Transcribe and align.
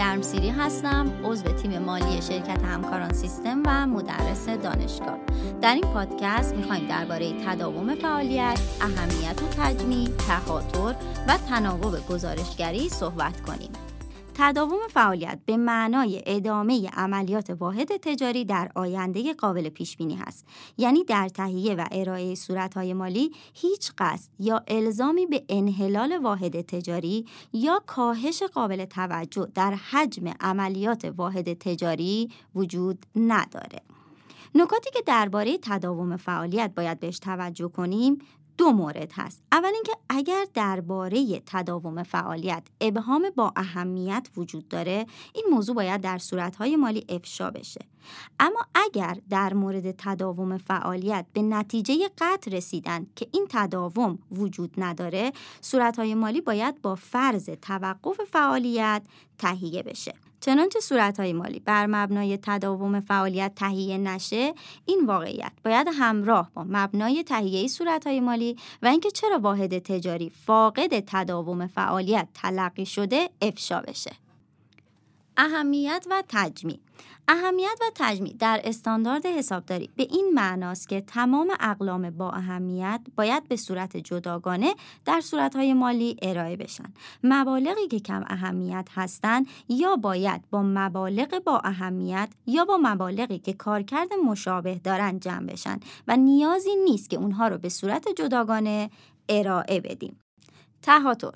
گرمسیری 0.00 0.48
هستم 0.48 1.12
عضو 1.24 1.52
تیم 1.52 1.78
مالی 1.78 2.22
شرکت 2.22 2.62
همکاران 2.64 3.12
سیستم 3.12 3.62
و 3.66 3.86
مدرس 3.86 4.48
دانشگاه. 4.48 5.18
در 5.62 5.74
این 5.74 5.84
پادکست 5.84 6.54
می‌خوایم 6.54 6.88
درباره 6.88 7.32
تداوم 7.46 7.94
فعالیت 7.94 8.60
اهمیت 8.80 9.42
و 9.42 9.46
تجمیع 9.58 10.08
تخاطر 10.28 10.94
و 11.28 11.38
تناوب 11.48 12.06
گزارشگری 12.08 12.88
صحبت 12.88 13.40
کنیم. 13.40 13.70
تداوم 14.42 14.78
فعالیت 14.90 15.38
به 15.46 15.56
معنای 15.56 16.22
ادامه 16.26 16.88
عملیات 16.88 17.50
واحد 17.50 17.96
تجاری 17.96 18.44
در 18.44 18.70
آینده 18.74 19.34
قابل 19.34 19.68
پیش 19.68 19.96
بینی 19.96 20.14
هست. 20.14 20.46
یعنی 20.78 21.04
در 21.04 21.28
تهیه 21.28 21.74
و 21.74 21.84
ارائه 21.92 22.34
صورتهای 22.34 22.94
مالی 22.94 23.30
هیچ 23.54 23.92
قصد 23.98 24.30
یا 24.38 24.62
الزامی 24.68 25.26
به 25.26 25.44
انحلال 25.48 26.18
واحد 26.22 26.60
تجاری 26.60 27.26
یا 27.52 27.82
کاهش 27.86 28.42
قابل 28.42 28.84
توجه 28.84 29.48
در 29.54 29.74
حجم 29.74 30.32
عملیات 30.40 31.12
واحد 31.16 31.52
تجاری 31.52 32.30
وجود 32.54 33.06
نداره. 33.16 33.82
نکاتی 34.54 34.90
که 34.90 35.02
درباره 35.06 35.58
تداوم 35.62 36.16
فعالیت 36.16 36.72
باید 36.76 37.00
بهش 37.00 37.18
توجه 37.18 37.68
کنیم 37.68 38.18
دو 38.60 38.72
مورد 38.72 39.12
هست. 39.14 39.42
اول 39.52 39.70
اینکه 39.74 39.92
اگر 40.08 40.46
درباره 40.54 41.42
تداوم 41.46 42.02
فعالیت 42.02 42.62
ابهام 42.80 43.30
با 43.36 43.52
اهمیت 43.56 44.28
وجود 44.36 44.68
داره 44.68 45.06
این 45.34 45.44
موضوع 45.50 45.74
باید 45.74 46.00
در 46.00 46.18
صورتهای 46.18 46.76
مالی 46.76 47.06
افشا 47.08 47.50
بشه. 47.50 47.80
اما 48.40 48.60
اگر 48.74 49.16
در 49.30 49.54
مورد 49.54 49.94
تداوم 49.98 50.58
فعالیت 50.58 51.26
به 51.32 51.42
نتیجه 51.42 52.10
قطع 52.18 52.50
رسیدن 52.50 53.06
که 53.16 53.26
این 53.32 53.46
تداوم 53.50 54.18
وجود 54.32 54.74
نداره 54.78 55.32
صورتهای 55.60 56.14
مالی 56.14 56.40
باید 56.40 56.82
با 56.82 56.94
فرض 56.94 57.50
توقف 57.62 58.20
فعالیت 58.32 59.02
تهیه 59.38 59.82
بشه. 59.82 60.14
چنانچه 60.40 60.80
صورتهای 60.80 61.32
مالی 61.32 61.60
بر 61.60 61.86
مبنای 61.86 62.38
تداوم 62.42 63.00
فعالیت 63.00 63.52
تهیه 63.56 63.98
نشه 63.98 64.54
این 64.84 65.06
واقعیت 65.06 65.52
باید 65.64 65.86
همراه 65.92 66.50
با 66.54 66.64
مبنای 66.68 67.24
تهیه 67.24 67.68
صورتهای 67.68 68.20
مالی 68.20 68.56
و 68.82 68.86
اینکه 68.86 69.10
چرا 69.10 69.38
واحد 69.38 69.78
تجاری 69.78 70.30
فاقد 70.30 71.00
تداوم 71.06 71.66
فعالیت 71.66 72.28
تلقی 72.34 72.86
شده 72.86 73.30
افشا 73.42 73.80
بشه. 73.80 74.10
اهمیت 75.42 76.06
و 76.10 76.22
تجمیع 76.28 76.78
اهمیت 77.28 77.78
و 77.80 77.84
تجمیع 77.94 78.34
در 78.38 78.60
استاندارد 78.64 79.26
حسابداری 79.26 79.90
به 79.96 80.06
این 80.10 80.30
معناست 80.34 80.88
که 80.88 81.00
تمام 81.00 81.48
اقلام 81.60 82.10
با 82.10 82.30
اهمیت 82.30 83.00
باید 83.16 83.48
به 83.48 83.56
صورت 83.56 83.96
جداگانه 83.96 84.74
در 85.04 85.20
صورتهای 85.20 85.74
مالی 85.74 86.16
ارائه 86.22 86.56
بشن. 86.56 86.92
مبالغی 87.24 87.88
که 87.88 88.00
کم 88.00 88.24
اهمیت 88.26 88.88
هستند 88.94 89.46
یا 89.68 89.96
باید 89.96 90.50
با 90.50 90.62
مبالغ 90.62 91.44
با 91.44 91.60
اهمیت 91.64 92.30
یا 92.46 92.64
با 92.64 92.78
مبالغی 92.82 93.38
که 93.38 93.52
کارکرد 93.52 94.08
مشابه 94.26 94.74
دارند 94.74 95.22
جمع 95.22 95.46
بشن 95.46 95.80
و 96.08 96.16
نیازی 96.16 96.76
نیست 96.84 97.10
که 97.10 97.16
اونها 97.16 97.48
رو 97.48 97.58
به 97.58 97.68
صورت 97.68 98.08
جداگانه 98.16 98.90
ارائه 99.28 99.80
بدیم. 99.80 100.20
تهاتر 100.82 101.32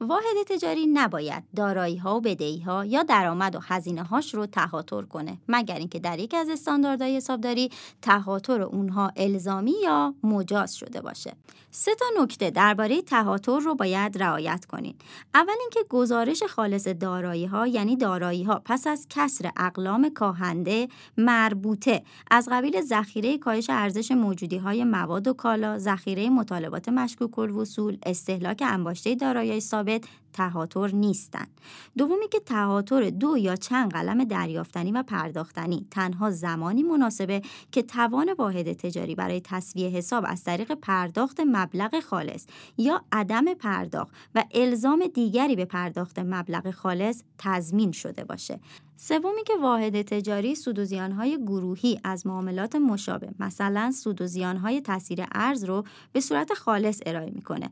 واحد 0.00 0.42
تجاری 0.46 0.86
نباید 0.86 1.44
دارایی 1.56 1.96
ها 1.96 2.16
و 2.16 2.20
بدهی 2.20 2.60
ها 2.60 2.84
یا 2.84 3.02
درآمد 3.02 3.56
و 3.56 3.58
هزینه 3.62 4.02
هاش 4.02 4.34
رو 4.34 4.46
تهاتر 4.46 5.02
کنه 5.02 5.38
مگر 5.48 5.78
اینکه 5.78 5.98
در 5.98 6.18
یکی 6.18 6.36
از 6.36 6.48
استانداردهای 6.48 7.16
حسابداری 7.16 7.70
تهاتر 8.02 8.62
اونها 8.62 9.12
الزامی 9.16 9.74
یا 9.84 10.14
مجاز 10.22 10.74
شده 10.74 11.00
باشه. 11.00 11.36
سه 11.70 11.94
تا 11.94 12.06
نکته 12.22 12.50
درباره 12.50 13.02
تهاتر 13.02 13.58
رو 13.58 13.74
باید 13.74 14.22
رعایت 14.22 14.64
کنین. 14.64 14.94
اول 15.34 15.54
اینکه 15.60 15.80
گزارش 15.88 16.42
خالص 16.42 16.88
دارایی 16.88 17.46
ها 17.46 17.66
یعنی 17.66 17.96
دارایی 17.96 18.42
ها 18.42 18.62
پس 18.64 18.86
از 18.86 19.06
کسر 19.10 19.50
اقلام 19.56 20.10
کاهنده 20.10 20.88
مربوطه 21.16 22.02
از 22.30 22.48
قبیل 22.52 22.80
ذخیره 22.80 23.38
کاهش 23.38 23.70
ارزش 23.70 24.10
موجودی 24.10 24.56
های 24.56 24.84
مواد 24.84 25.28
و 25.28 25.32
کالا 25.32 25.78
ذخیره 25.78 26.30
مطالبات 26.30 26.88
مشکوک 26.88 27.38
الوصول 27.38 27.98
استهلاک 28.06 28.62
انباشته 28.66 29.14
دارایی 29.14 29.60
ثابت 29.68 30.04
تهاتر 30.32 30.90
نیستند. 30.94 31.60
دومی 31.98 32.28
که 32.28 32.40
تهاتر 32.40 33.10
دو 33.10 33.38
یا 33.38 33.56
چند 33.56 33.92
قلم 33.92 34.24
دریافتنی 34.24 34.92
و 34.92 35.02
پرداختنی 35.02 35.86
تنها 35.90 36.30
زمانی 36.30 36.82
مناسبه 36.82 37.42
که 37.72 37.82
توان 37.82 38.32
واحد 38.38 38.72
تجاری 38.72 39.14
برای 39.14 39.40
تصویه 39.40 39.88
حساب 39.88 40.24
از 40.26 40.44
طریق 40.44 40.72
پرداخت 40.72 41.40
مبلغ 41.46 42.00
خالص 42.00 42.46
یا 42.78 43.04
عدم 43.12 43.54
پرداخت 43.54 44.14
و 44.34 44.44
الزام 44.54 45.06
دیگری 45.14 45.56
به 45.56 45.64
پرداخت 45.64 46.18
مبلغ 46.18 46.70
خالص 46.70 47.22
تضمین 47.38 47.92
شده 47.92 48.24
باشه. 48.24 48.60
سومی 48.96 49.44
که 49.46 49.52
واحد 49.62 50.02
تجاری 50.02 50.54
سود 50.54 50.78
و 50.78 50.84
زیانهای 50.84 51.38
گروهی 51.42 52.00
از 52.04 52.26
معاملات 52.26 52.76
مشابه 52.76 53.28
مثلا 53.38 53.92
سود 53.92 54.22
و 54.22 54.26
زیانهای 54.26 54.80
تاثیر 54.80 55.24
ارز 55.32 55.64
رو 55.64 55.84
به 56.12 56.20
صورت 56.20 56.54
خالص 56.54 57.00
ارائه 57.06 57.30
می‌کنه 57.30 57.70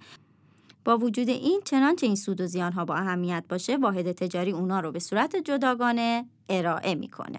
با 0.87 0.99
وجود 0.99 1.29
این 1.29 1.61
چنانچه 1.65 2.07
این 2.07 2.17
سود 2.17 2.41
و 2.41 2.47
زیان 2.47 2.73
ها 2.73 2.85
با 2.85 2.95
اهمیت 2.95 3.45
باشه 3.49 3.77
واحد 3.77 4.13
تجاری 4.13 4.51
اونا 4.51 4.81
رو 4.81 4.93
به 4.93 4.99
صورت 4.99 5.37
جداگانه 5.37 6.27
ارائه 6.49 6.95
می‌کنه. 6.95 7.39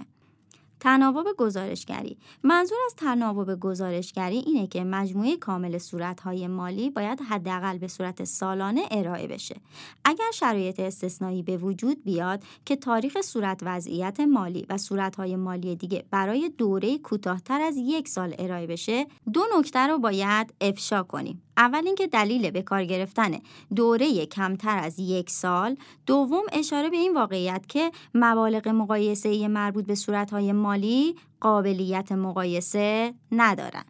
تناوب 0.79 1.27
گزارشگری. 1.38 2.17
منظور 2.43 2.77
از 2.85 2.95
تناوب 2.95 3.59
گزارشگری 3.59 4.38
اینه 4.38 4.67
که 4.67 4.83
مجموعه 4.83 5.38
کامل 5.38 5.77
صورتهای 5.77 6.47
مالی 6.47 6.89
باید 6.89 7.21
حداقل 7.29 7.77
به 7.77 7.88
صورت 7.88 8.23
سالانه 8.23 8.81
ارائه 8.91 9.27
بشه. 9.27 9.55
اگر 10.05 10.31
شرایط 10.33 10.79
استثنایی 10.79 11.43
به 11.43 11.57
وجود 11.57 12.03
بیاد 12.03 12.43
که 12.65 12.75
تاریخ 12.75 13.21
صورت 13.21 13.59
وضعیت 13.63 14.19
مالی 14.19 14.65
و 14.69 14.77
صورتهای 14.77 15.35
مالی 15.35 15.75
دیگه 15.75 16.05
برای 16.11 16.49
دوره 16.57 16.97
کوتاهتر 16.97 17.61
از 17.61 17.77
یک 17.77 18.07
سال 18.07 18.35
ارائه 18.39 18.67
بشه 18.67 19.07
دو 19.33 19.41
نکته 19.57 19.79
رو 19.79 19.97
باید 19.97 20.53
افشا 20.61 21.03
کنیم. 21.03 21.41
اول 21.57 21.81
اینکه 21.85 22.07
دلیل 22.07 22.51
به 22.51 22.61
کار 22.61 22.85
گرفتن 22.85 23.31
دوره 23.75 24.25
کمتر 24.25 24.77
از 24.77 24.99
یک 24.99 25.29
سال 25.29 25.77
دوم 26.05 26.44
اشاره 26.51 26.89
به 26.89 26.97
این 26.97 27.13
واقعیت 27.13 27.65
که 27.67 27.91
مبالغ 28.13 28.67
مقایسه 28.67 29.47
مربوط 29.47 29.85
به 29.85 29.95
صورتهای 29.95 30.51
مالی 30.51 30.66
قابلیت 31.39 32.11
مقایسه 32.11 33.13
ندارند 33.31 33.85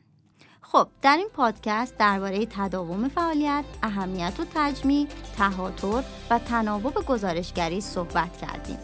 خب 0.61 0.87
در 1.01 1.17
این 1.17 1.29
پادکست 1.33 1.97
درباره 1.97 2.45
تداوم 2.45 3.09
فعالیت، 3.09 3.65
اهمیت 3.83 4.33
و 4.39 4.45
تجمیع، 4.55 5.07
تهاتر 5.37 6.03
و 6.29 6.39
تناوب 6.39 6.93
گزارشگری 6.93 7.81
صحبت 7.81 8.37
کردیم. 8.37 8.77